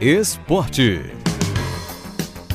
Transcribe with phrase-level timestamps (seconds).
[0.00, 1.23] Esporte.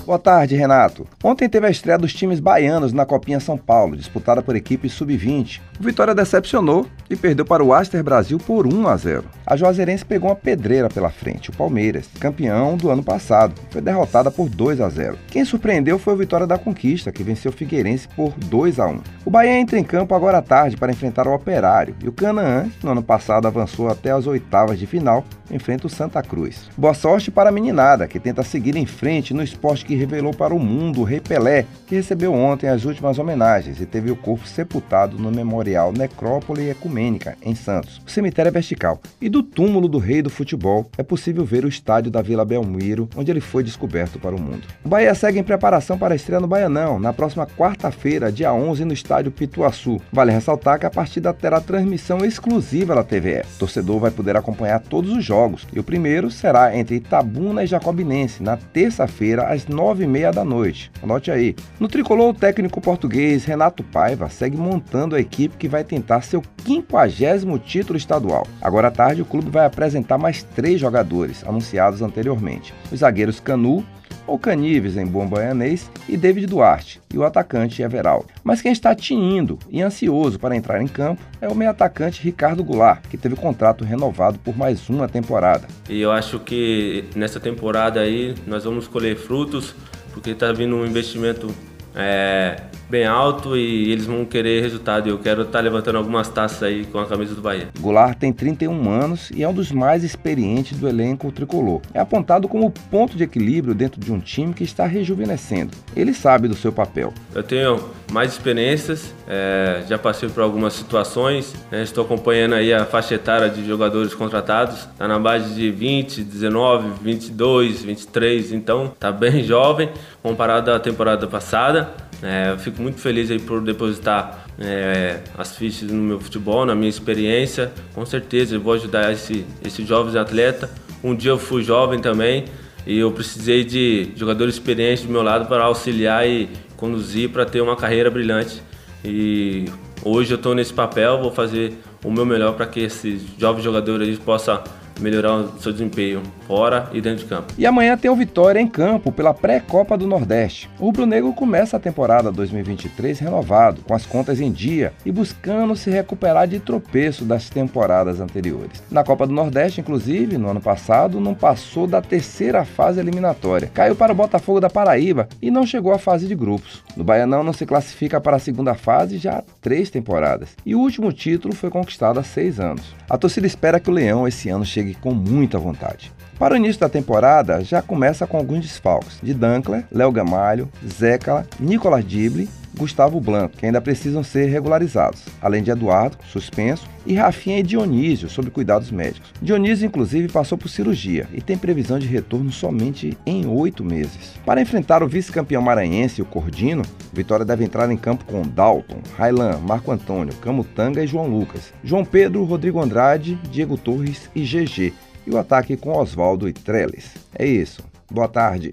[0.09, 1.05] Boa tarde, Renato.
[1.23, 5.61] Ontem teve a estreia dos times baianos na Copinha São Paulo, disputada por equipe sub-20.
[5.79, 9.25] O Vitória decepcionou e perdeu para o Aster Brasil por 1 a 0.
[9.45, 14.31] A Juazeirense pegou uma pedreira pela frente, o Palmeiras, campeão do ano passado, foi derrotada
[14.31, 15.15] por 2 a 0.
[15.27, 19.01] Quem surpreendeu foi o Vitória da Conquista, que venceu o Figueirense por 2 a 1.
[19.25, 22.67] O Bahia entra em campo agora à tarde para enfrentar o Operário e o Canaã,
[22.67, 26.67] que no ano passado avançou até as oitavas de final, enfrenta o Santa Cruz.
[26.75, 30.53] Boa sorte para a meninada, que tenta seguir em frente no esporte que revelou para
[30.55, 34.47] o mundo o Rei Pelé, que recebeu ontem as últimas homenagens e teve o corpo
[34.47, 38.01] sepultado no Memorial Necrópole Ecumênica, em Santos.
[38.07, 39.01] O cemitério é vertical.
[39.19, 43.09] E do túmulo do rei do futebol é possível ver o estádio da Vila Belmiro,
[43.15, 44.63] onde ele foi descoberto para o mundo.
[44.83, 48.85] O Bahia segue em preparação para a estreia no Baianão, na próxima quarta-feira, dia 11,
[48.85, 49.99] no estádio Pituaçu.
[50.13, 53.41] Vale ressaltar que a partida terá transmissão exclusiva da TVE.
[53.55, 57.67] O torcedor vai poder acompanhar todos os jogos, e o primeiro será entre Itabuna e
[57.67, 60.91] Jacobinense, na terça-feira, às 9 nove e meia da noite.
[61.01, 61.55] Anote aí.
[61.79, 66.43] No tricolor, o técnico português Renato Paiva segue montando a equipe que vai tentar seu
[66.63, 68.45] quinquagésimo título estadual.
[68.61, 72.71] Agora à tarde, o clube vai apresentar mais três jogadores, anunciados anteriormente.
[72.91, 73.83] Os zagueiros Canu,
[74.29, 78.27] ou Canives em bom baianês, e David Duarte, e o atacante Everaldo.
[78.43, 82.63] Mas quem está tinindo e ansioso para entrar em campo é o meio atacante Ricardo
[82.63, 85.67] Goulart, que teve contrato renovado por mais uma temporada.
[85.89, 89.73] E eu acho que nessa temporada aí nós vamos colher frutos,
[90.13, 91.53] porque está vindo um investimento
[91.95, 95.07] é, bem alto e eles vão querer resultado.
[95.07, 97.69] E eu quero estar tá levantando algumas taças aí com a camisa do Bahia.
[97.79, 101.81] Goulart tem 31 anos e é um dos mais experientes do elenco tricolor.
[101.93, 105.71] É apontado como ponto de equilíbrio dentro de um time que está rejuvenescendo.
[105.95, 107.13] Ele sabe do seu papel.
[107.33, 107.79] Eu tenho
[108.11, 113.49] mais experiências, é, já passei por algumas situações, né, estou acompanhando aí a faixa etária
[113.49, 119.89] de jogadores contratados, está na base de 20, 19, 22, 23, então está bem jovem
[120.23, 122.08] comparado à temporada passada.
[122.21, 126.75] É, eu fico muito feliz aí por depositar é, as fichas no meu futebol, na
[126.75, 127.71] minha experiência.
[127.93, 130.69] Com certeza eu vou ajudar esse, esse jovem atleta.
[131.03, 132.45] Um dia eu fui jovem também
[132.85, 137.61] e eu precisei de jogadores experientes do meu lado para auxiliar e conduzir para ter
[137.61, 138.61] uma carreira brilhante.
[139.03, 139.65] E
[140.03, 144.01] hoje eu estou nesse papel, vou fazer o meu melhor para que esse jovem jogador
[144.01, 144.61] aí possa
[144.99, 147.53] melhorar o seu desempenho fora e dentro de campo.
[147.57, 150.69] E amanhã tem o Vitória em campo pela pré-copa do Nordeste.
[150.79, 155.75] O Rubro Negro começa a temporada 2023 renovado, com as contas em dia e buscando
[155.75, 158.83] se recuperar de tropeço das temporadas anteriores.
[158.89, 163.69] Na Copa do Nordeste, inclusive, no ano passado, não passou da terceira fase eliminatória.
[163.73, 166.83] Caiu para o Botafogo da Paraíba e não chegou à fase de grupos.
[166.95, 170.49] No Baianão não se classifica para a segunda fase já há três temporadas.
[170.65, 172.95] E o último título foi conquistado há seis anos.
[173.09, 176.11] A torcida espera que o Leão esse ano chegue com muita vontade.
[176.39, 181.45] Para o início da temporada, já começa com alguns desfalques de Dankler, Léo Gamalho, Zécala,
[181.59, 187.59] Nicolas Dible, Gustavo Blanco, que ainda precisam ser regularizados, além de Eduardo, suspenso, e Rafinha
[187.59, 189.33] e Dionísio, sob cuidados médicos.
[189.41, 194.39] Dionísio, inclusive, passou por cirurgia e tem previsão de retorno somente em oito meses.
[194.45, 199.57] Para enfrentar o vice-campeão maranhense, o Cordino, Vitória deve entrar em campo com Dalton, Railan,
[199.57, 204.93] Marco Antônio, Camutanga e João Lucas, João Pedro, Rodrigo Andrade, Diego Torres e GG,
[205.29, 207.13] e o ataque com Oswaldo e Trellis.
[207.37, 207.83] É isso.
[208.11, 208.71] Boa tarde.